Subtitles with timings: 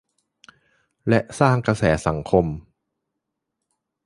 [1.07, 2.45] และสร้างกระแสสังคม